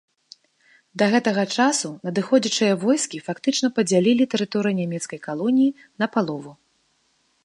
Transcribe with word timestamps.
Да 0.99 1.05
гэтага 1.15 1.43
часу 1.57 1.91
надыходзячыя 2.07 2.73
войскі 2.83 3.17
фактычна 3.27 3.67
падзялілі 3.75 4.23
тэрыторыю 4.35 4.73
нямецкай 4.81 5.19
калоніі 5.29 5.75
напалову. 6.05 6.51